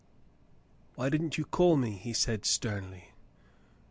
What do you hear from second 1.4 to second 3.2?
call me.^" he said sternly.